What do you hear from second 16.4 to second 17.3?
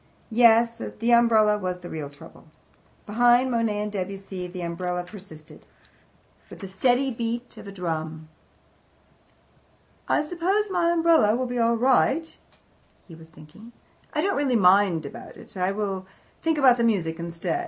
think about music